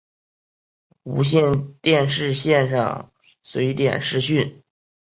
[1.03, 1.43] 无线
[1.79, 3.13] 电视线上
[3.43, 4.63] 随点视讯